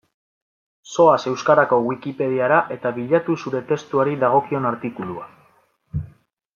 Zoaz 0.93 1.17
euskarazko 1.31 1.79
Wikipediara 1.89 2.59
eta 2.77 2.93
bilatu 2.99 3.39
zure 3.47 3.65
testuari 3.73 4.19
dagokion 4.27 4.69
artikulua. 4.75 5.33